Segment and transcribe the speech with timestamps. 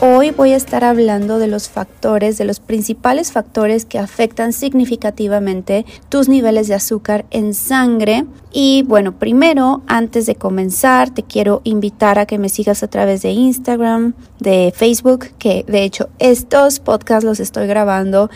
[0.00, 5.86] Hoy voy a estar hablando de los factores, de los principales factores que afectan significativamente
[6.08, 8.26] tus niveles de azúcar en sangre.
[8.52, 13.22] Y bueno, primero, antes de comenzar, te quiero invitar a que me sigas a través
[13.22, 18.30] de Instagram, de Facebook, que de hecho estos podcasts los estoy grabando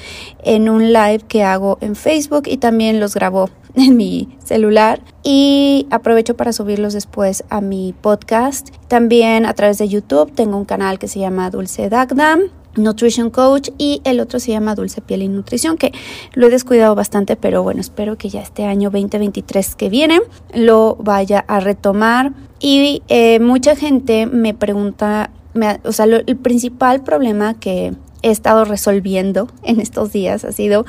[0.44, 5.86] en un live que hago en Facebook y también los grabo en mi celular y
[5.90, 8.70] aprovecho para subirlos después a mi podcast.
[8.88, 12.38] También a través de YouTube tengo un canal que se llama Dulce Dagda.
[12.76, 15.92] Nutrition Coach y el otro se llama Dulce Piel y Nutrición, que
[16.34, 20.20] lo he descuidado bastante, pero bueno, espero que ya este año 2023 que viene
[20.54, 22.32] lo vaya a retomar.
[22.60, 25.30] Y eh, mucha gente me pregunta,
[25.84, 30.84] o sea, el principal problema que he estado resolviendo en estos días ha sido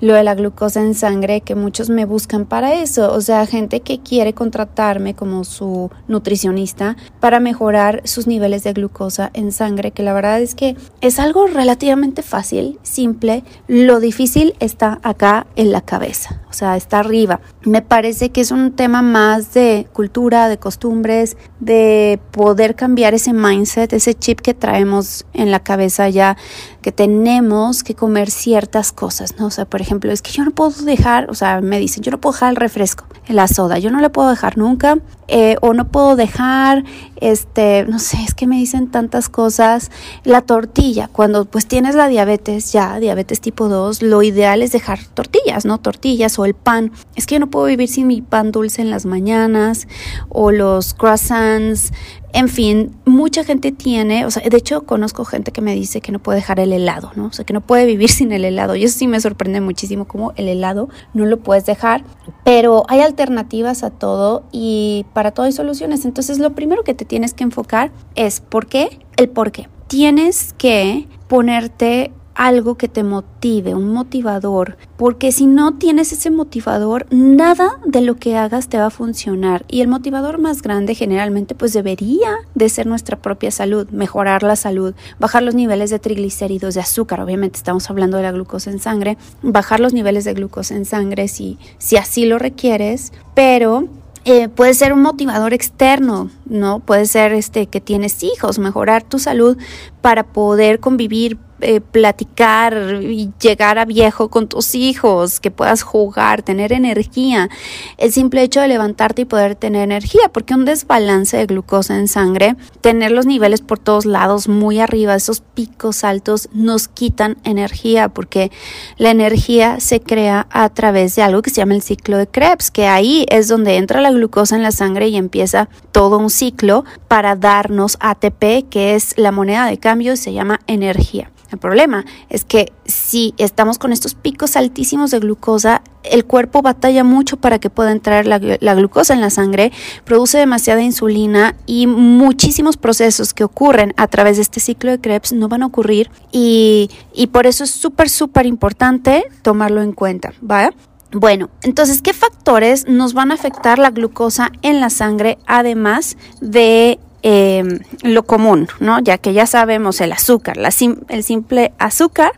[0.00, 3.80] lo de la glucosa en sangre, que muchos me buscan para eso, o sea, gente
[3.80, 10.02] que quiere contratarme como su nutricionista para mejorar sus niveles de glucosa en sangre, que
[10.02, 15.80] la verdad es que es algo relativamente fácil, simple, lo difícil está acá en la
[15.80, 17.40] cabeza, o sea, está arriba.
[17.62, 23.32] Me parece que es un tema más de cultura, de costumbres, de poder cambiar ese
[23.32, 26.36] mindset, ese chip que traemos en la cabeza ya
[26.84, 29.46] que tenemos que comer ciertas cosas, ¿no?
[29.46, 32.10] O sea, por ejemplo, es que yo no puedo dejar, o sea, me dicen, yo
[32.10, 35.72] no puedo dejar el refresco, la soda, yo no le puedo dejar nunca, eh, o
[35.72, 36.84] no puedo dejar,
[37.16, 39.90] este, no sé, es que me dicen tantas cosas,
[40.24, 45.02] la tortilla, cuando pues tienes la diabetes ya, diabetes tipo 2, lo ideal es dejar
[45.06, 45.78] tortillas, ¿no?
[45.78, 48.90] Tortillas o el pan, es que yo no puedo vivir sin mi pan dulce en
[48.90, 49.88] las mañanas,
[50.28, 51.94] o los croissants,
[52.34, 56.10] en fin, mucha gente tiene, o sea, de hecho conozco gente que me dice que
[56.10, 57.26] no puede dejar el helado, ¿no?
[57.26, 58.74] O sea, que no puede vivir sin el helado.
[58.74, 62.02] Y eso sí me sorprende muchísimo como el helado no lo puedes dejar,
[62.44, 66.04] pero hay alternativas a todo y para todo hay soluciones.
[66.04, 68.98] Entonces, lo primero que te tienes que enfocar es ¿por qué?
[69.16, 69.68] El por qué.
[69.86, 77.06] Tienes que ponerte algo que te motive, un motivador, porque si no tienes ese motivador,
[77.10, 79.64] nada de lo que hagas te va a funcionar.
[79.68, 84.56] Y el motivador más grande generalmente pues debería de ser nuestra propia salud, mejorar la
[84.56, 88.80] salud, bajar los niveles de triglicéridos, de azúcar, obviamente estamos hablando de la glucosa en
[88.80, 93.88] sangre, bajar los niveles de glucosa en sangre si, si así lo requieres, pero
[94.26, 96.80] eh, puede ser un motivador externo, ¿no?
[96.80, 99.58] Puede ser este que tienes hijos, mejorar tu salud
[100.00, 106.42] para poder convivir eh, platicar y llegar a viejo con tus hijos, que puedas jugar,
[106.42, 107.48] tener energía.
[107.96, 112.06] El simple hecho de levantarte y poder tener energía, porque un desbalance de glucosa en
[112.06, 118.08] sangre, tener los niveles por todos lados muy arriba, esos picos altos, nos quitan energía,
[118.08, 118.50] porque
[118.98, 122.70] la energía se crea a través de algo que se llama el ciclo de Krebs,
[122.70, 126.84] que ahí es donde entra la glucosa en la sangre y empieza todo un ciclo
[127.08, 131.30] para darnos ATP, que es la moneda de cambio y se llama energía.
[131.54, 137.04] El problema es que si estamos con estos picos altísimos de glucosa, el cuerpo batalla
[137.04, 139.70] mucho para que pueda entrar la, glucosa en la sangre,
[140.04, 145.32] produce demasiada insulina y muchísimos procesos que ocurren a través de este ciclo de Krebs
[145.32, 150.32] no van a ocurrir y, y por eso es súper, súper importante tomarlo en cuenta,
[150.42, 150.72] ¿va?
[151.12, 156.98] Bueno, entonces, ¿qué factores nos van a afectar la glucosa en la sangre además de
[157.26, 159.00] Em, lo común, ¿no?
[159.00, 162.32] Ya que ya sabemos el azúcar, el simple azúcar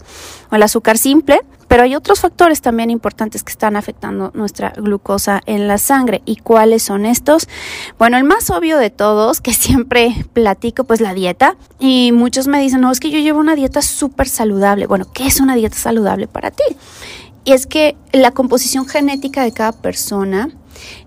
[0.52, 5.40] o el azúcar simple, pero hay otros factores también importantes que están afectando nuestra glucosa
[5.46, 6.22] en la sangre.
[6.24, 7.48] ¿Y cuáles son estos?
[7.98, 11.56] Bueno, el más obvio de todos, que siempre platico, pues la dieta.
[11.80, 14.86] Y muchos me dicen, no, es que yo llevo una dieta súper saludable.
[14.86, 16.62] Bueno, ¿qué es una dieta saludable para ti?
[17.44, 20.50] Y es que la composición genética de cada persona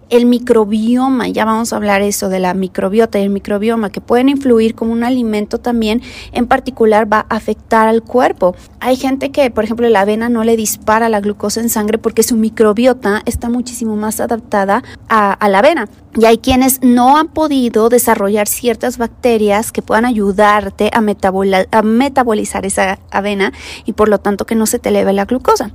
[0.10, 4.30] el microbioma, ya vamos a hablar eso de la microbiota y el microbioma que pueden
[4.30, 6.02] influir como un alimento también,
[6.32, 8.56] en particular va a afectar al cuerpo.
[8.80, 12.24] Hay gente que, por ejemplo, la avena no le dispara la glucosa en sangre porque
[12.24, 15.88] su microbiota está muchísimo más adaptada a, la avena.
[16.16, 22.66] Y hay quienes no han podido desarrollar ciertas bacterias que puedan ayudarte a, a metabolizar
[22.66, 23.54] esa avena
[23.86, 25.72] y por lo tanto que no se te eleve la glucosa.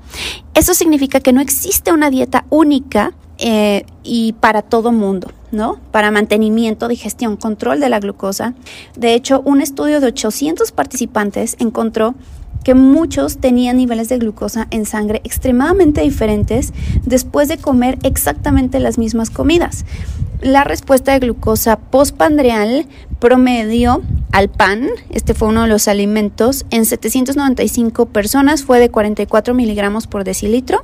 [0.54, 5.78] Eso significa que no existe una dieta única eh, y para todo mundo, ¿no?
[5.90, 8.54] Para mantenimiento, digestión, control de la glucosa.
[8.96, 12.14] De hecho, un estudio de 800 participantes encontró
[12.64, 16.72] que muchos tenían niveles de glucosa en sangre extremadamente diferentes
[17.04, 19.84] después de comer exactamente las mismas comidas.
[20.40, 22.86] La respuesta de glucosa postpandreal
[23.18, 24.02] promedio
[24.34, 30.08] al pan, este fue uno de los alimentos, en 795 personas fue de 44 miligramos
[30.08, 30.82] por decilitro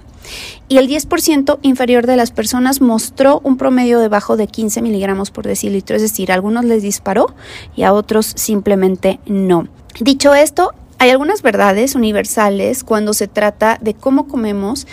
[0.69, 5.49] y el 10% inferior de las personas mostró un promedio debajo de 15 miligramos por
[5.49, 7.35] decilitro, es decir, a algunos les disparó
[7.75, 9.67] y a otros simplemente no.
[9.99, 14.87] Dicho esto, hay algunas verdades universales cuando se trata de cómo comemos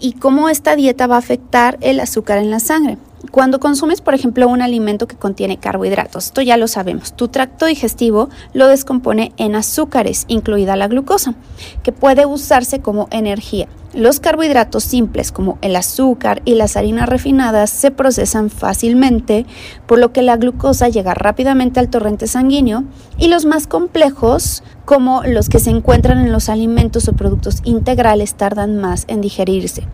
[0.00, 2.98] y cómo esta dieta va a afectar el azúcar en la sangre.
[3.30, 7.66] Cuando consumes, por ejemplo, un alimento que contiene carbohidratos, esto ya lo sabemos, tu tracto
[7.66, 11.34] digestivo lo descompone en azúcares, incluida la glucosa,
[11.82, 13.68] que puede usarse como energía.
[13.94, 19.44] Los carbohidratos simples como el azúcar y las harinas refinadas se procesan fácilmente,
[19.86, 22.84] por lo que la glucosa llega rápidamente al torrente sanguíneo
[23.18, 28.34] y los más complejos, como los que se encuentran en los alimentos o productos integrales,
[28.34, 29.86] tardan más en digerirse,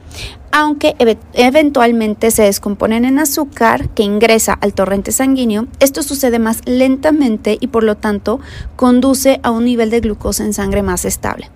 [0.53, 0.95] aunque
[1.33, 7.67] eventualmente se descomponen en azúcar que ingresa al torrente sanguíneo, esto sucede más lentamente y
[7.67, 8.39] por lo tanto
[8.77, 11.51] conduce a un nivel de glucosa en sangre más estable.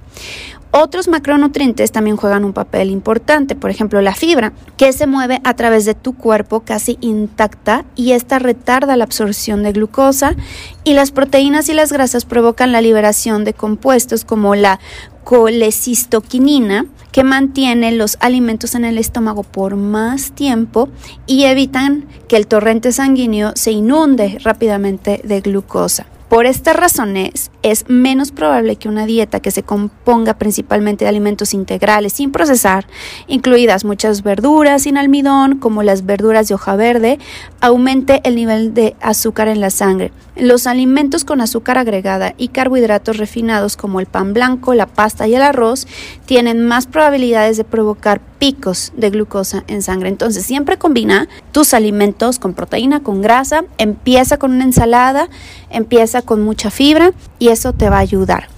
[0.74, 5.52] Otros macronutrientes también juegan un papel importante, por ejemplo la fibra, que se mueve a
[5.54, 10.34] través de tu cuerpo casi intacta y esta retarda la absorción de glucosa
[10.82, 14.80] y las proteínas y las grasas provocan la liberación de compuestos como la
[15.24, 20.88] colecistoquinina que mantiene los alimentos en el estómago por más tiempo
[21.26, 26.06] y evitan que el torrente sanguíneo se inunde rápidamente de glucosa.
[26.30, 31.54] Por estas razones, es menos probable que una dieta que se componga principalmente de alimentos
[31.54, 32.86] integrales sin procesar,
[33.26, 37.18] incluidas muchas verduras sin almidón, como las verduras de hoja verde,
[37.60, 40.12] aumente el nivel de azúcar en la sangre.
[40.34, 45.34] Los alimentos con azúcar agregada y carbohidratos refinados como el pan blanco, la pasta y
[45.34, 45.86] el arroz
[46.24, 50.08] tienen más probabilidades de provocar picos de glucosa en sangre.
[50.08, 55.28] Entonces, siempre combina tus alimentos con proteína, con grasa, empieza con una ensalada,
[55.70, 58.48] empieza con mucha fibra y eso te va a ayudar.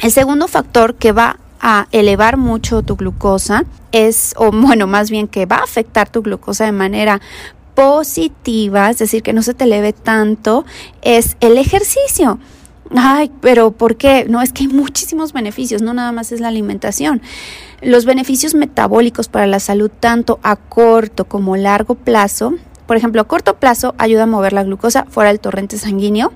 [0.00, 5.26] El segundo factor que va a elevar mucho tu glucosa es, o bueno, más bien
[5.26, 7.20] que va a afectar tu glucosa de manera
[7.74, 10.64] positiva, es decir, que no se te eleve tanto,
[11.02, 12.38] es el ejercicio.
[12.96, 14.24] Ay, pero ¿por qué?
[14.28, 17.20] No, es que hay muchísimos beneficios, no nada más es la alimentación.
[17.82, 22.54] Los beneficios metabólicos para la salud, tanto a corto como largo plazo,
[22.86, 26.32] por ejemplo, a corto plazo ayuda a mover la glucosa fuera del torrente sanguíneo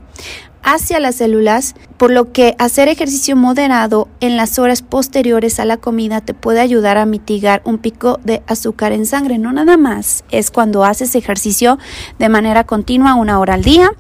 [0.63, 5.77] hacia las células, por lo que hacer ejercicio moderado en las horas posteriores a la
[5.77, 9.39] comida te puede ayudar a mitigar un pico de azúcar en sangre.
[9.39, 11.79] No nada más es cuando haces ejercicio
[12.19, 13.93] de manera continua una hora al día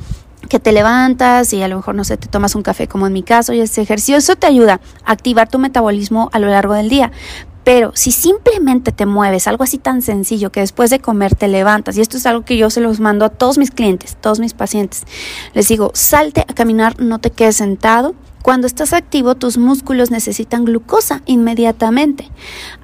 [0.48, 3.12] que te levantas y a lo mejor, no sé, te tomas un café como en
[3.12, 6.74] mi caso y ese ejercicio, eso te ayuda a activar tu metabolismo a lo largo
[6.74, 7.12] del día.
[7.64, 11.96] Pero si simplemente te mueves, algo así tan sencillo que después de comer te levantas,
[11.96, 14.54] y esto es algo que yo se los mando a todos mis clientes, todos mis
[14.54, 15.04] pacientes,
[15.54, 20.64] les digo, salte a caminar, no te quedes sentado, cuando estás activo, tus músculos necesitan
[20.64, 22.28] glucosa inmediatamente,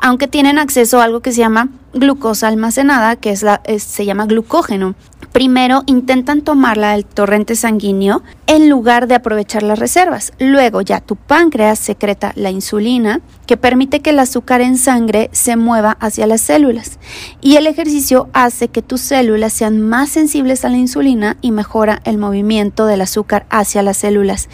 [0.00, 4.26] aunque tienen acceso a algo que se llama glucosa almacenada, que es la, se llama
[4.26, 4.94] glucógeno.
[5.32, 10.32] Primero intentan tomarla del torrente sanguíneo en lugar de aprovechar las reservas.
[10.38, 15.56] Luego ya tu páncreas secreta la insulina que permite que el azúcar en sangre se
[15.56, 16.98] mueva hacia las células.
[17.40, 22.00] Y el ejercicio hace que tus células sean más sensibles a la insulina y mejora
[22.04, 24.48] el movimiento del azúcar hacia las células.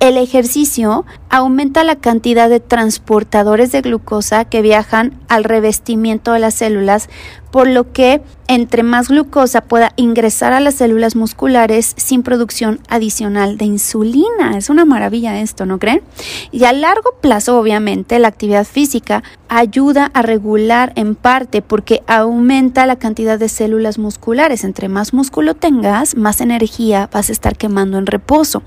[0.00, 6.54] El ejercicio aumenta la cantidad de transportadores de glucosa que viajan al revestimiento de las
[6.54, 7.08] células, células
[7.50, 13.58] por lo que entre más glucosa pueda ingresar a las células musculares sin producción adicional
[13.58, 14.56] de insulina.
[14.56, 16.02] Es una maravilla esto, ¿no creen?
[16.50, 22.86] Y a largo plazo, obviamente, la actividad física ayuda a regular en parte porque aumenta
[22.86, 24.64] la cantidad de células musculares.
[24.64, 28.62] Entre más músculo tengas, más energía vas a estar quemando en reposo.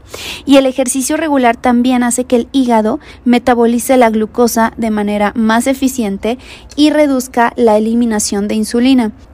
[0.45, 5.65] Y el ejercicio regular también hace que el hígado metabolice la glucosa de manera más
[5.65, 6.37] eficiente
[6.75, 8.70] y reduzca la eliminación de insulina.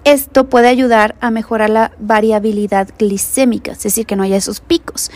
[0.03, 5.11] Esto puede ayudar a mejorar la variabilidad glicémica, es decir, que no haya esos picos.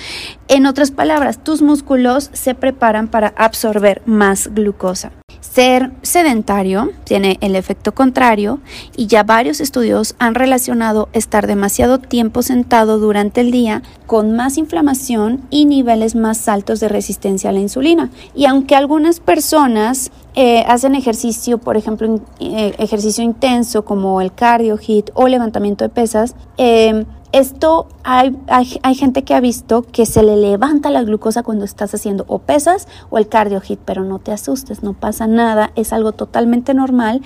[0.47, 5.11] En otras palabras, tus músculos se preparan para absorber más glucosa.
[5.39, 8.59] Ser sedentario tiene el efecto contrario
[8.95, 14.57] y ya varios estudios han relacionado estar demasiado tiempo sentado durante el día con más
[14.57, 18.11] inflamación y niveles más altos de resistencia a la insulina.
[18.35, 24.77] Y aunque algunas personas eh, hacen ejercicio, por ejemplo, eh, ejercicio intenso como el cardio,
[24.77, 30.23] hit o levantamiento de pesas, eh, esto hay, hay, gente que ha visto que se
[30.23, 34.19] le levanta la glucosa cuando estás haciendo o pesas o el cardio hit, pero no
[34.19, 37.21] te asustes, no pasa nada, es algo totalmente normal.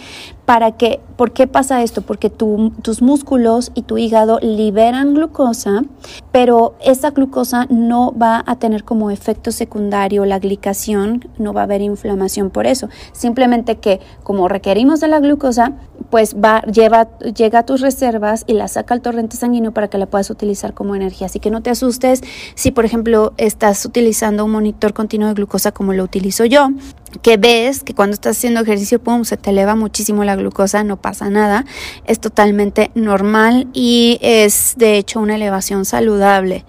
[0.46, 2.04] Para que, ¿por qué pasa esto?
[2.04, 5.82] Porque tus músculos y tu hígado liberan glucosa,
[6.32, 11.64] pero esa glucosa no va a tener como efecto secundario la glicación, no va a
[11.64, 15.72] haber inflamación por eso, simplemente que como requerimos de la glucosa,
[16.12, 19.95] pues va, lleva, llega a tus reservas y la saca al torrente sanguíneo para que
[19.98, 21.28] la puedas utilizar como energía.
[21.28, 22.22] Así que no te asustes
[22.56, 26.70] si, por ejemplo, estás utilizando un monitor continuo de glucosa como lo utilizo yo,
[27.22, 30.98] que ves que cuando estás haciendo ejercicio, pum, se te eleva muchísimo la glucosa, no
[30.98, 31.66] pasa nada,
[32.06, 36.66] es totalmente normal y es de hecho una elevación saludable.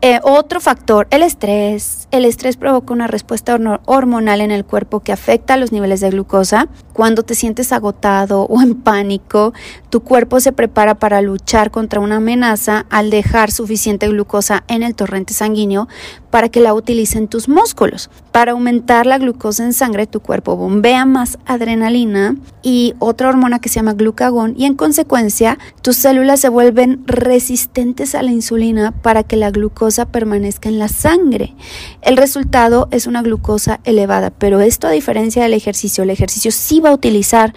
[0.00, 2.01] Eh, otro factor, el estrés.
[2.12, 6.68] El estrés provoca una respuesta hormonal en el cuerpo que afecta los niveles de glucosa.
[6.92, 9.54] Cuando te sientes agotado o en pánico,
[9.88, 14.94] tu cuerpo se prepara para luchar contra una amenaza al dejar suficiente glucosa en el
[14.94, 15.88] torrente sanguíneo
[16.30, 18.10] para que la utilicen tus músculos.
[18.30, 23.70] Para aumentar la glucosa en sangre, tu cuerpo bombea más adrenalina y otra hormona que
[23.70, 29.22] se llama glucagón y en consecuencia tus células se vuelven resistentes a la insulina para
[29.22, 31.54] que la glucosa permanezca en la sangre.
[32.02, 36.80] El resultado es una glucosa elevada, pero esto a diferencia del ejercicio, el ejercicio sí
[36.80, 37.54] va a utilizar,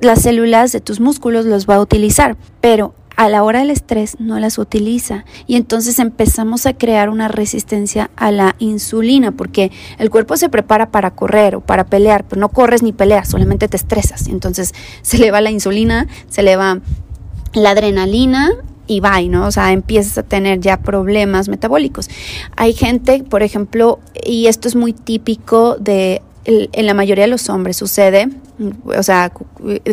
[0.00, 4.20] las células de tus músculos los va a utilizar, pero a la hora del estrés
[4.20, 10.10] no las utiliza y entonces empezamos a crear una resistencia a la insulina porque el
[10.10, 13.76] cuerpo se prepara para correr o para pelear, pero no corres ni peleas, solamente te
[13.76, 14.28] estresas.
[14.28, 16.78] Entonces se eleva la insulina, se eleva
[17.54, 18.52] la adrenalina
[18.88, 19.46] y va, ¿no?
[19.46, 22.08] O sea, empiezas a tener ya problemas metabólicos.
[22.56, 27.50] Hay gente, por ejemplo, y esto es muy típico de en la mayoría de los
[27.50, 28.30] hombres sucede,
[28.84, 29.30] o sea,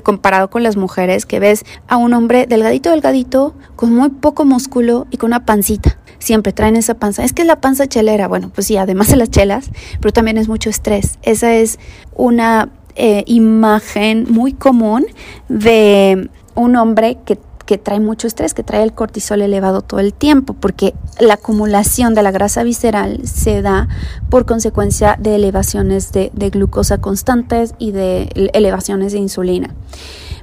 [0.04, 5.06] comparado con las mujeres, que ves a un hombre delgadito, delgadito, con muy poco músculo
[5.12, 5.98] y con una pancita.
[6.18, 7.26] Siempre traen esa panza.
[7.26, 8.30] Es que es la panza chelera.
[8.30, 11.20] Bueno, pues sí, además de las chelas, pero también es mucho estrés.
[11.24, 11.78] Esa es
[12.16, 15.06] una eh, imagen muy común
[15.50, 20.14] de un hombre que que trae mucho estrés, que trae el cortisol elevado todo el
[20.14, 23.88] tiempo, porque la acumulación de la grasa visceral se da
[24.30, 29.74] por consecuencia de elevaciones de, glucosa constantes y de elevaciones de insulina.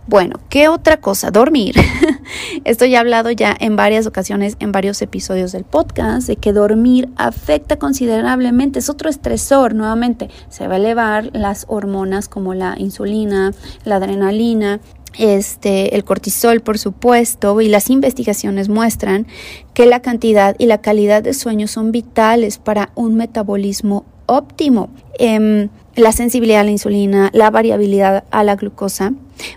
[0.09, 1.31] Bueno, ¿qué otra cosa?
[1.31, 1.77] Dormir.
[2.65, 6.53] Esto ya he hablado ya en varias ocasiones, en varios episodios del podcast, de que
[6.53, 12.75] dormir afecta considerablemente, es otro estresor, nuevamente, se va a elevar las hormonas como la
[12.79, 13.53] insulina,
[13.85, 14.81] la adrenalina,
[15.19, 19.27] este, el cortisol, por supuesto, y las investigaciones muestran
[19.75, 24.91] que la cantidad y la calidad de sueño son vitales para un metabolismo óptimo.
[25.19, 29.13] Em, la sensibilidad a la insulina, la variabilidad a la glucosa.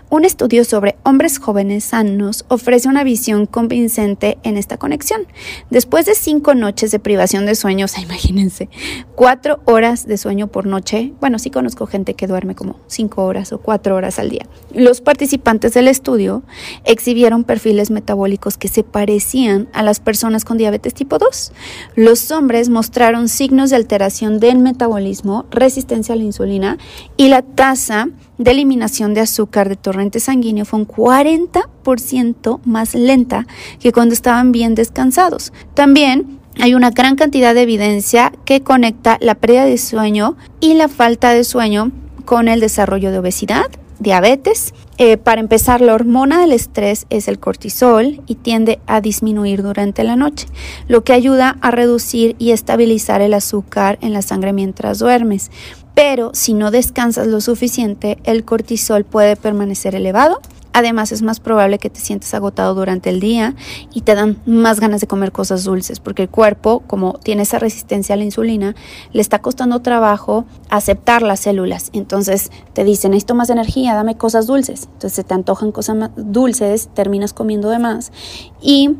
[0.08, 5.26] Un estudio sobre hombres jóvenes sanos ofrece una visión convincente en esta conexión.
[5.70, 8.68] Después de cinco noches de privación de sueño, imagínense,
[9.14, 13.52] cuatro horas de sueño por noche, bueno, sí conozco gente que duerme como cinco horas
[13.52, 14.46] o cuatro horas al día.
[14.72, 16.42] Los participantes del estudio
[16.84, 21.52] exhibieron perfiles metabólicos que se parecían a las personas con diabetes tipo 2.
[21.94, 26.78] Los hombres mostraron signos de alteración del metabolismo, resistencia a la insulina
[27.16, 33.46] y la tasa de eliminación de azúcar de torrente sanguíneo fue un 40% más lenta
[33.80, 35.52] que cuando estaban bien descansados.
[35.74, 40.88] También hay una gran cantidad de evidencia que conecta la pérdida de sueño y la
[40.88, 41.92] falta de sueño
[42.24, 43.66] con el desarrollo de obesidad,
[43.98, 44.74] diabetes.
[44.98, 50.02] Eh, para empezar, la hormona del estrés es el cortisol y tiende a disminuir durante
[50.04, 50.46] la noche,
[50.88, 55.50] lo que ayuda a reducir y estabilizar el azúcar en la sangre mientras duermes
[55.96, 60.42] pero si no descansas lo suficiente, el cortisol puede permanecer elevado.
[60.74, 63.54] Además, es más probable que te sientas agotado durante el día
[63.94, 67.58] y te dan más ganas de comer cosas dulces, porque el cuerpo, como tiene esa
[67.58, 68.76] resistencia a la insulina,
[69.14, 71.88] le está costando trabajo aceptar las células.
[71.94, 74.90] Entonces te dicen, necesito más energía, dame cosas dulces.
[74.92, 78.12] Entonces se te antojan cosas dulces, terminas comiendo de más
[78.60, 78.96] y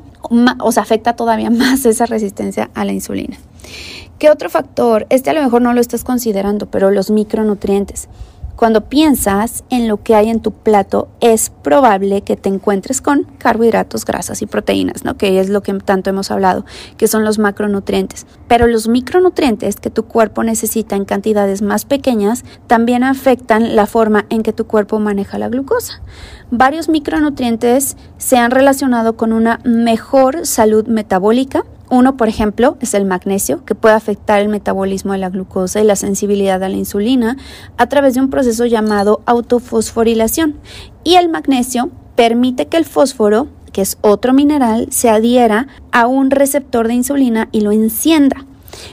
[0.60, 3.36] os afecta todavía más esa resistencia a la insulina.
[4.18, 5.06] ¿Qué otro factor?
[5.10, 8.08] Este a lo mejor no lo estás considerando, pero los micronutrientes.
[8.56, 13.24] Cuando piensas en lo que hay en tu plato, es probable que te encuentres con
[13.36, 15.18] carbohidratos, grasas y proteínas, ¿no?
[15.18, 16.64] Que es lo que tanto hemos hablado,
[16.96, 18.26] que son los macronutrientes.
[18.48, 24.24] Pero los micronutrientes que tu cuerpo necesita en cantidades más pequeñas también afectan la forma
[24.30, 26.00] en que tu cuerpo maneja la glucosa.
[26.50, 33.04] Varios micronutrientes se han relacionado con una mejor salud metabólica, uno, por ejemplo, es el
[33.04, 37.36] magnesio, que puede afectar el metabolismo de la glucosa y la sensibilidad a la insulina
[37.76, 40.56] a través de un proceso llamado autofosforilación.
[41.04, 46.30] Y el magnesio permite que el fósforo, que es otro mineral, se adhiera a un
[46.30, 48.46] receptor de insulina y lo encienda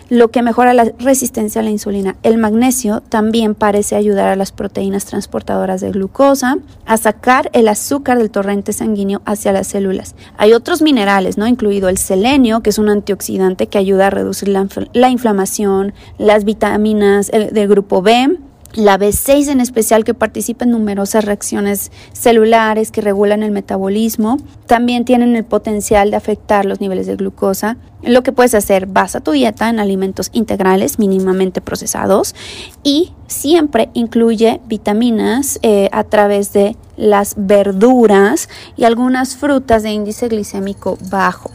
[0.09, 2.15] lo que mejora la resistencia a la insulina.
[2.23, 8.17] El magnesio también parece ayudar a las proteínas transportadoras de glucosa a sacar el azúcar
[8.17, 10.15] del torrente sanguíneo hacia las células.
[10.37, 11.47] Hay otros minerales, ¿no?
[11.47, 17.31] incluido el selenio, que es un antioxidante que ayuda a reducir la, inflamación, las vitaminas
[17.31, 18.37] del grupo B,
[18.73, 25.05] la B6 en especial que participa en numerosas reacciones celulares que regulan el metabolismo, también
[25.05, 27.77] tienen el potencial de afectar los niveles de glucosa.
[28.01, 32.35] Lo que puedes hacer, basa tu dieta en alimentos integrales mínimamente procesados
[32.83, 40.27] y siempre incluye vitaminas eh, a través de las verduras y algunas frutas de índice
[40.27, 41.51] glicémico bajo.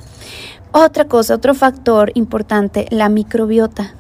[0.73, 3.95] Otra cosa, otro factor importante, la microbiota.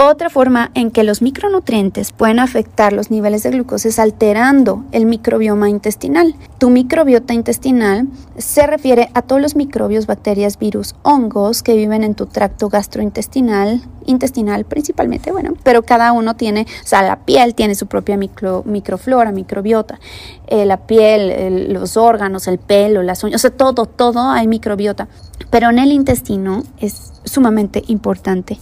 [0.00, 5.06] Otra forma en que los micronutrientes pueden afectar los niveles de glucosa es alterando el
[5.06, 6.36] microbioma intestinal.
[6.58, 12.14] Tu microbiota intestinal se refiere a todos los microbios, bacterias, virus, hongos que viven en
[12.14, 17.74] tu tracto gastrointestinal, intestinal principalmente, bueno, pero cada uno tiene, o sea, la piel tiene
[17.74, 19.98] su propia micro, microflora, microbiota,
[20.46, 25.08] eh, la piel, los órganos, el pelo, las uñas, o sea, todo, todo hay microbiota.
[25.50, 28.58] Pero en el intestino es sumamente importante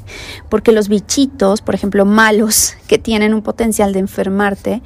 [0.49, 4.83] porque los bichitos, por ejemplo, malos que tienen un potencial de enfermarte,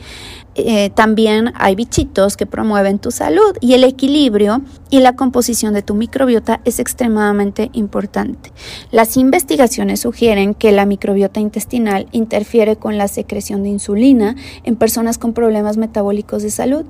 [0.57, 5.83] eh, también hay bichitos que promueven tu salud y el equilibrio y la composición de
[5.83, 8.53] tu microbiota es extremadamente importante.
[8.91, 14.35] Las investigaciones sugieren que la microbiota intestinal interfiere con la secreción de insulina
[14.65, 16.85] en personas con problemas metabólicos de salud.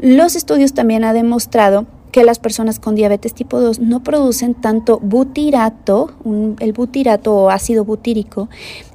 [0.00, 4.98] Los estudios también han demostrado que las personas con diabetes tipo 2 no producen tanto
[5.00, 6.12] butirato,
[6.60, 8.48] el butirato o ácido butírico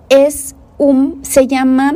[0.09, 1.95] es un, se llama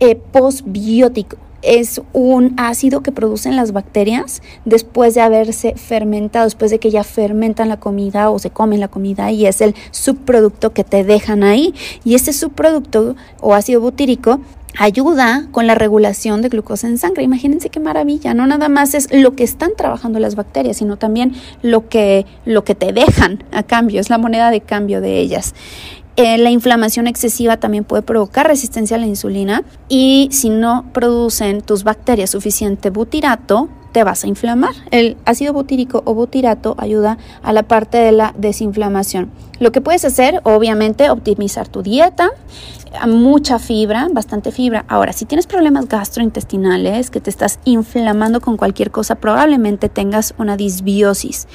[0.00, 1.36] eh, postbiótico.
[1.66, 7.02] Es un ácido que producen las bacterias después de haberse fermentado, después de que ya
[7.02, 11.42] fermentan la comida o se comen la comida y es el subproducto que te dejan
[11.42, 11.74] ahí.
[12.04, 14.40] Y ese subproducto o ácido butírico
[14.78, 17.22] ayuda con la regulación de glucosa en sangre.
[17.22, 21.34] Imagínense qué maravilla, no nada más es lo que están trabajando las bacterias, sino también
[21.62, 25.54] lo que, lo que te dejan a cambio, es la moneda de cambio de ellas.
[26.16, 31.60] Eh, la inflamación excesiva también puede provocar resistencia a la insulina y si no producen
[31.60, 34.74] tus bacterias suficiente butirato, te vas a inflamar.
[34.90, 39.30] El ácido butírico o butirato ayuda a la parte de la desinflamación.
[39.58, 42.30] Lo que puedes hacer, obviamente, optimizar tu dieta,
[43.06, 44.84] mucha fibra, bastante fibra.
[44.88, 50.56] Ahora, si tienes problemas gastrointestinales, que te estás inflamando con cualquier cosa, probablemente tengas una
[50.56, 51.48] disbiosis.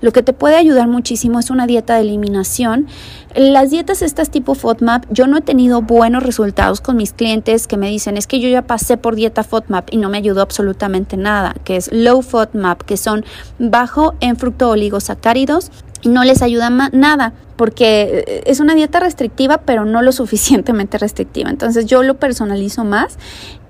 [0.00, 2.86] Lo que te puede ayudar muchísimo es una dieta de eliminación.
[3.34, 7.76] Las dietas estas tipo FODMAP, yo no he tenido buenos resultados con mis clientes que
[7.76, 11.18] me dicen, es que yo ya pasé por dieta FODMAP y no me ayudó absolutamente
[11.18, 13.24] nada, que es low FODMAP, que son
[13.58, 19.84] bajo en fructooligosacáridos y no les ayuda nada porque eh, es una dieta restrictiva pero
[19.84, 21.50] no lo suficientemente restrictiva.
[21.50, 23.18] Entonces yo lo personalizo más.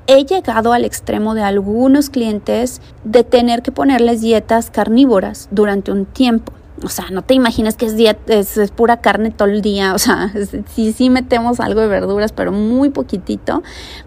[0.06, 6.06] He llegado al extremo de algunos clientes de tener que ponerles dietas carnívoras durante un
[6.06, 6.52] tiempo.
[6.82, 9.94] O sea, no te imaginas que es, es, pura carne todo el día.
[9.98, 10.32] O sea,
[10.74, 13.62] sí, sí metemos algo de verduras, pero muy poquitito.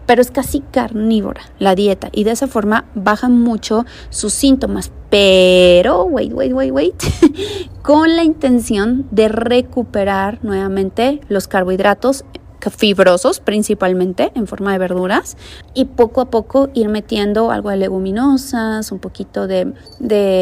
[0.05, 2.09] Pero es casi carnívora la dieta.
[2.11, 4.91] Y de esa forma bajan mucho sus síntomas.
[5.09, 7.03] Pero, wait, wait, wait, wait.
[7.81, 12.23] con la intención de recuperar nuevamente los carbohidratos
[12.69, 15.37] fibrosos principalmente en forma de verduras
[15.73, 19.73] y poco a poco ir metiendo algo de leguminosas, un poquito de,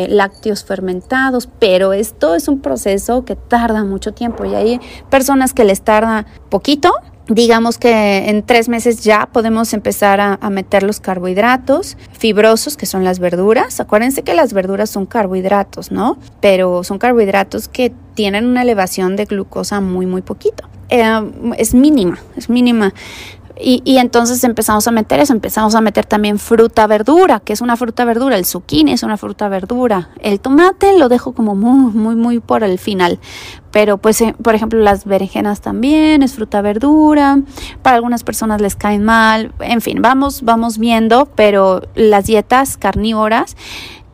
[0.10, 4.79] lácteos fermentados, pero esto es un proceso que tarda mucho tiempo y hay
[5.10, 6.91] personas que les tarda poquito
[7.29, 13.03] digamos que en tres meses ya podemos empezar a, meter los carbohidratos fibrosos, que son
[13.03, 13.79] las verduras.
[13.79, 16.17] Acuérdense que las verduras son carbohidratos, ¿no?
[16.41, 20.67] Pero son carbohidratos que tienen una elevación de glucosa muy, muy poquito.
[20.89, 22.93] Eh, es mínima, es mínima.
[23.62, 27.60] Y, y, entonces empezamos a meter eso, empezamos a meter también fruta, verdura, que es
[27.60, 31.91] una fruta, verdura, el zucchini es una fruta, verdura, el tomate lo dejo como muy,
[31.91, 33.19] muy, muy por el final,
[33.71, 37.39] pero pues, eh, por ejemplo, las berenjenas también es fruta, verdura,
[37.82, 43.58] para algunas personas les caen mal, en fin, vamos, vamos viendo, pero las dietas carnívoras,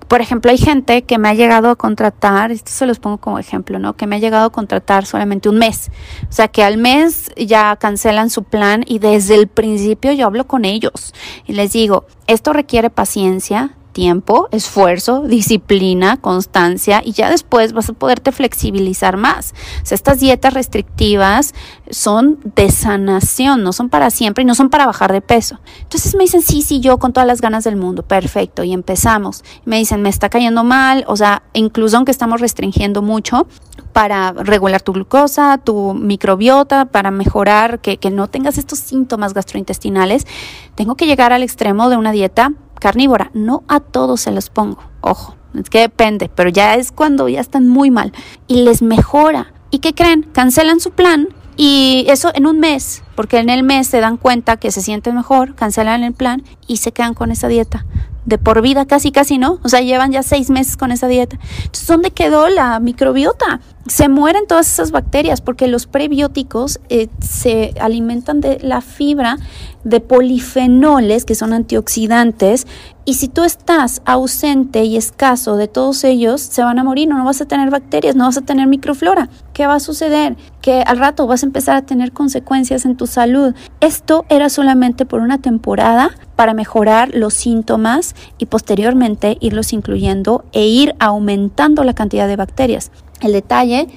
[0.07, 3.39] por ejemplo, hay gente que me ha llegado a contratar, esto se los pongo como
[3.39, 3.95] ejemplo, ¿no?
[3.95, 5.89] Que me ha llegado a contratar solamente un mes.
[6.29, 10.47] O sea, que al mes ya cancelan su plan y desde el principio yo hablo
[10.47, 11.13] con ellos
[11.45, 17.93] y les digo, esto requiere paciencia, tiempo, esfuerzo, disciplina, constancia y ya después vas a
[17.93, 19.53] poderte flexibilizar más.
[19.81, 21.53] O sea, estas dietas restrictivas
[21.89, 25.61] son de sanación, no son para siempre y no son para bajar de peso.
[25.81, 29.45] Entonces me dicen, sí, sí, yo con todas las ganas del mundo, perfecto, y empezamos.
[29.63, 33.47] Me dicen, me está cayendo mal, o sea, incluso aunque estamos restringiendo mucho,
[33.93, 40.27] para regular tu glucosa, tu microbiota, para mejorar que, que no tengas estos síntomas gastrointestinales,
[40.75, 43.31] tengo que llegar al extremo de una dieta carnívora.
[43.33, 47.41] No a todos se los pongo, ojo, es que depende, pero ya es cuando ya
[47.41, 48.13] están muy mal
[48.47, 49.53] y les mejora.
[49.71, 50.23] ¿Y qué creen?
[50.33, 54.57] Cancelan su plan y eso en un mes, porque en el mes se dan cuenta
[54.57, 57.85] que se sienten mejor, cancelan el plan y se quedan con esa dieta
[58.25, 59.59] de por vida, casi, casi no.
[59.63, 61.37] O sea, llevan ya seis meses con esa dieta.
[61.57, 63.61] Entonces, ¿dónde quedó la microbiota?
[63.87, 69.37] Se mueren todas esas bacterias porque los prebióticos eh, se alimentan de la fibra
[69.83, 72.65] de polifenoles, que son antioxidantes,
[73.07, 77.19] y si tú estás ausente y escaso de todos ellos, se van a morir, no,
[77.19, 79.29] no vas a tener bacterias, no vas a tener microflora.
[79.53, 80.35] ¿Qué va a suceder?
[80.61, 83.53] Que al rato vas a empezar a tener consecuencias en tu salud.
[83.79, 90.65] Esto era solamente por una temporada para mejorar los síntomas y posteriormente irlos incluyendo e
[90.65, 92.91] ir aumentando la cantidad de bacterias.
[93.21, 93.87] El detalle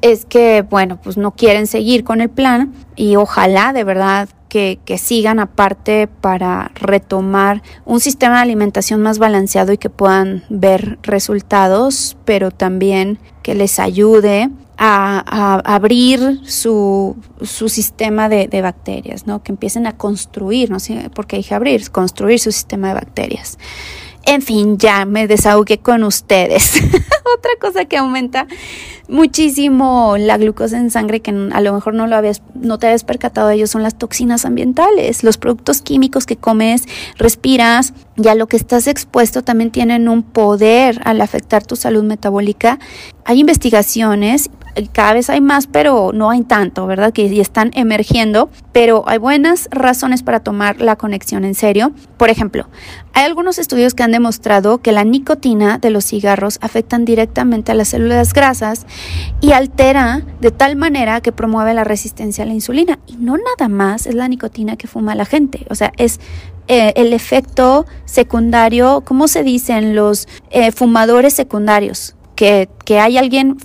[0.00, 4.78] es que, bueno, pues no quieren seguir con el plan y ojalá de verdad que,
[4.84, 10.98] que, sigan aparte para retomar un sistema de alimentación más balanceado y que puedan ver
[11.02, 19.42] resultados, pero también que les ayude a, abrir su, su sistema de, de, bacterias, ¿no?
[19.42, 23.58] Que empiecen a construir, no sé por qué dije abrir, construir su sistema de bacterias.
[24.24, 26.74] En fin, ya me desahogué con ustedes.
[27.38, 28.46] Otra cosa que aumenta
[29.08, 33.04] muchísimo la glucosa en sangre que a lo mejor no lo habías no te habías
[33.04, 36.84] percatado de ello son las toxinas ambientales, los productos químicos que comes,
[37.18, 42.78] respiras, ya lo que estás expuesto también tienen un poder al afectar tu salud metabólica.
[43.24, 44.50] Hay investigaciones
[44.92, 47.12] cada vez hay más, pero no hay tanto, ¿verdad?
[47.12, 51.92] Que están emergiendo, pero hay buenas razones para tomar la conexión en serio.
[52.16, 52.68] Por ejemplo,
[53.12, 57.74] hay algunos estudios que han demostrado que la nicotina de los cigarros afectan directamente a
[57.74, 58.86] las células grasas
[59.40, 62.98] y altera de tal manera que promueve la resistencia a la insulina.
[63.06, 66.20] Y no nada más es la nicotina que fuma la gente, o sea, es
[66.68, 72.14] eh, el efecto secundario, ¿cómo se dicen los eh, fumadores secundarios?
[72.34, 73.56] Que, que hay alguien,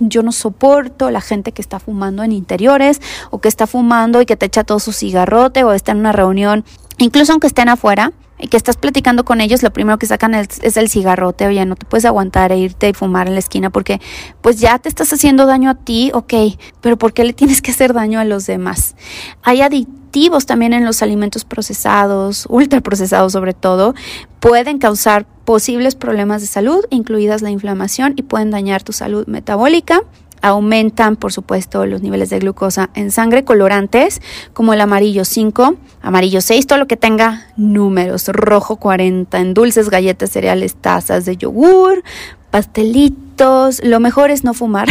[0.00, 3.00] yo no soporto la gente que está fumando en interiores
[3.30, 6.12] o que está fumando y que te echa todo su cigarrote o está en una
[6.12, 6.64] reunión,
[6.98, 10.76] incluso aunque estén afuera, y que estás platicando con ellos, lo primero que sacan es,
[10.76, 14.00] el cigarrote, oye, no te puedes aguantar e irte y fumar en la esquina porque
[14.42, 16.34] pues ya te estás haciendo daño a ti, ok,
[16.80, 18.96] pero ¿por qué le tienes que hacer daño a los demás?
[19.42, 23.94] Hay aditivos también en los alimentos procesados, ultraprocesados sobre todo,
[24.40, 30.00] pueden causar posibles problemas de salud, incluidas la inflamación, y pueden dañar tu salud metabólica.
[30.44, 34.20] Aumentan, por supuesto, los niveles de glucosa en sangre, colorantes
[34.52, 39.88] como el amarillo 5, amarillo 6, todo lo que tenga números, rojo 40, en dulces,
[39.88, 42.02] galletas, cereales, tazas de yogur,
[42.50, 43.82] pastelitos.
[43.82, 44.88] Lo mejor es no fumar,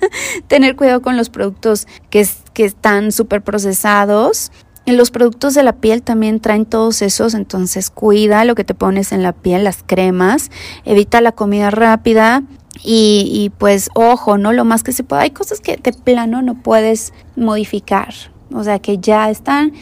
[0.46, 4.52] tener cuidado con los productos que, que están súper procesados
[4.84, 8.74] y los productos de la piel también traen todos esos, entonces cuida lo que te
[8.74, 10.50] pones en la piel, las cremas,
[10.84, 12.42] evita la comida rápida
[12.82, 14.52] y, y pues ojo, ¿no?
[14.52, 15.22] Lo más que se pueda.
[15.22, 18.14] Hay cosas que de plano no puedes modificar,
[18.52, 19.72] o sea, que ya están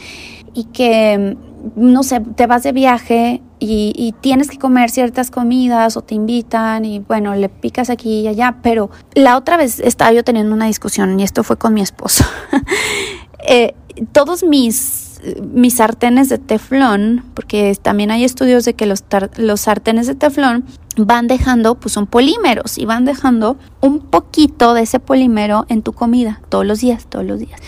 [0.55, 1.37] y que,
[1.77, 6.15] no sé, te vas de viaje y, y, tienes que comer ciertas comidas o te
[6.15, 10.55] invitan y bueno, le picas aquí y allá, pero la otra vez estaba yo teniendo
[10.55, 12.25] una discusión y esto fue con mi esposo.
[13.47, 13.75] eh,
[14.13, 15.10] todos mis,
[15.43, 19.05] mis sartenes de teflón, porque también hay estudios de que los,
[19.37, 20.65] los sartenes de teflón
[20.97, 25.93] van dejando, pues son polímeros y van dejando un poquito de ese polímero en tu
[25.93, 27.61] comida todos los días, todos los días.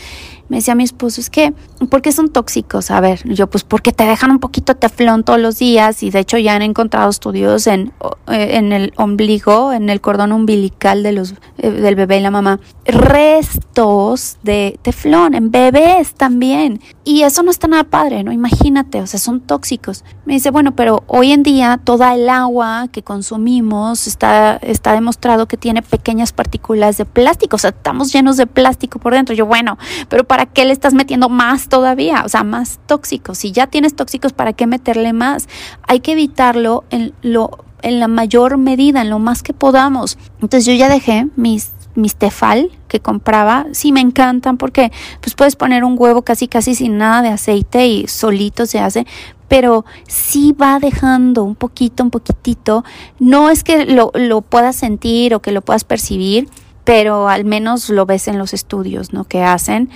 [0.53, 1.55] Me decía mi esposo, es que,
[1.89, 2.91] ¿por qué son tóxicos?
[2.91, 6.19] A ver, yo pues porque te dejan un poquito teflón todos los días y de
[6.19, 7.95] hecho ya han encontrado estudios en,
[8.29, 12.31] eh, en el ombligo, en el cordón umbilical de los, eh, del bebé y la
[12.31, 16.83] mamá, restos de teflón en bebés también.
[17.03, 18.31] Y eso no está nada padre, ¿no?
[18.31, 20.05] Imagínate, o sea, son tóxicos.
[20.27, 25.49] Me dice, bueno, pero hoy en día toda el agua que consumimos está, está demostrado
[25.49, 29.35] que tiene pequeñas partículas de plástico, o sea, estamos llenos de plástico por dentro.
[29.35, 29.79] Yo, bueno,
[30.11, 32.23] pero ¿para qué le estás metiendo más todavía?
[32.25, 33.39] O sea, más tóxicos.
[33.39, 35.49] Si ya tienes tóxicos, ¿para qué meterle más?
[35.87, 40.17] Hay que evitarlo en lo en la mayor medida, en lo más que podamos.
[40.41, 45.57] Entonces yo ya dejé mis mis tefal que compraba, sí me encantan porque pues puedes
[45.57, 49.07] poner un huevo casi casi sin nada de aceite y solito se hace,
[49.49, 52.85] pero sí va dejando un poquito, un poquitito.
[53.19, 56.49] No es que lo, lo puedas sentir o que lo puedas percibir,
[56.85, 59.25] pero al menos lo ves en los estudios ¿no?
[59.25, 59.91] que hacen.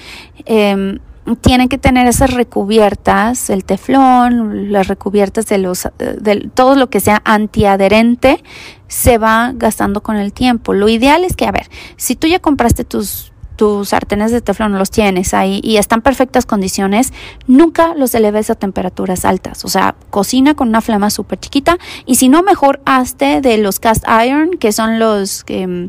[0.45, 0.99] Em,
[1.41, 7.01] tienen que tener esas recubiertas, el teflón, las recubiertas de los, de todo lo que
[7.01, 8.45] sea antiadherente,
[8.87, 10.73] se va gastando con el tiempo.
[10.73, 14.79] Lo ideal es que, a ver, si tú ya compraste tus tus sartenes de teflón
[14.79, 17.13] los tienes ahí y están en perfectas condiciones,
[17.47, 19.65] nunca los eleves a temperaturas altas.
[19.65, 23.81] O sea, cocina con una flama súper chiquita y si no, mejor hazte de los
[23.81, 25.89] cast iron, que son los que...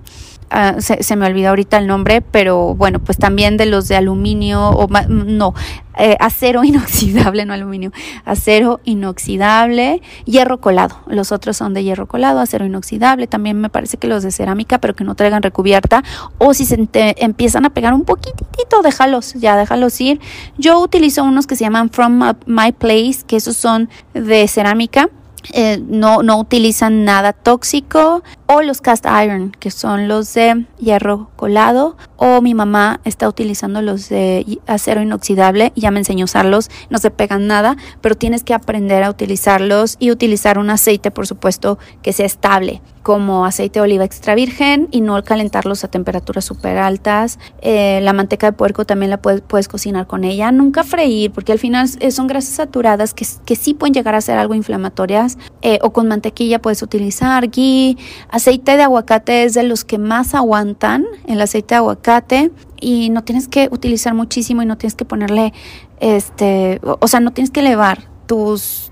[0.49, 4.69] Ah, se, me olvidó ahorita el nombre, pero bueno, pues también de los de aluminio,
[4.69, 5.53] o no,
[5.97, 7.91] eh, acero inoxidable, no aluminio,
[8.23, 10.99] acero inoxidable, hierro colado.
[11.07, 14.79] Los otros son de hierro colado, acero inoxidable, también me parece que los de cerámica,
[14.79, 16.01] pero que no traigan recubierta,
[16.37, 20.21] o si se empiezan a pegar un poquitito, déjalos, ya déjalos ir.
[20.57, 25.09] Yo utilizo unos que se llaman From My Place, que esos son de cerámica
[25.53, 31.29] eh, no, no utilizan nada tóxico o los cast iron que son los de hierro
[31.35, 36.69] colado o mi mamá está utilizando los de acero inoxidable ya me enseñó a usarlos
[36.89, 41.27] no se pegan nada pero tienes que aprender a utilizarlos y utilizar un aceite por
[41.27, 46.43] supuesto que sea estable como aceite de oliva extra virgen y no calentarlos a temperaturas
[46.43, 47.39] súper altas.
[47.61, 50.51] Eh, la manteca de puerco también la puedes, cocinar con ella.
[50.51, 54.37] Nunca freír, porque al final son grasas saturadas que, que sí pueden llegar a ser
[54.37, 55.37] algo inflamatorias.
[55.61, 57.97] Eh, o con mantequilla puedes utilizar ghee.
[58.29, 62.51] Aceite de aguacate es de los que más aguantan, el aceite de aguacate.
[62.81, 65.53] Y no tienes que utilizar muchísimo y no tienes que ponerle,
[66.01, 68.86] este, o sea, no tienes que elevar tus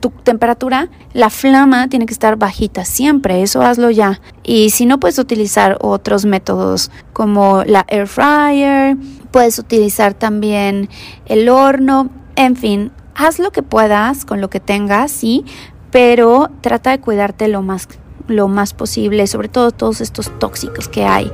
[0.00, 4.20] tu temperatura, la flama tiene que estar bajita siempre, eso hazlo ya.
[4.42, 8.96] Y si no puedes utilizar otros métodos como la air fryer,
[9.30, 10.88] puedes utilizar también
[11.26, 15.44] el horno, en fin, haz lo que puedas con lo que tengas, sí,
[15.90, 17.88] pero trata de cuidarte lo más
[18.28, 21.32] lo más posible, sobre todo todos estos tóxicos que hay.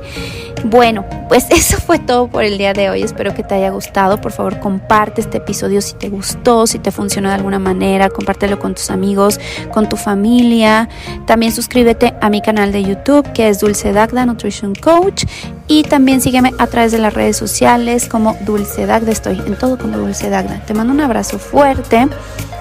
[0.65, 3.03] Bueno, pues eso fue todo por el día de hoy.
[3.03, 4.19] Espero que te haya gustado.
[4.19, 8.09] Por favor, comparte este episodio si te gustó, si te funcionó de alguna manera.
[8.09, 9.39] Compártelo con tus amigos,
[9.71, 10.89] con tu familia.
[11.27, 15.25] También suscríbete a mi canal de YouTube que es Dulce Dagda Nutrition Coach.
[15.67, 19.11] Y también sígueme a través de las redes sociales como Dulce Dagda.
[19.11, 20.63] Estoy en todo como Dulce Dagda.
[20.65, 22.07] Te mando un abrazo fuerte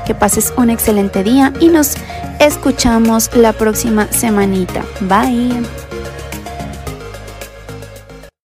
[0.05, 1.97] que pases un excelente día y nos
[2.39, 4.81] escuchamos la próxima semanita.
[5.05, 5.61] Bye.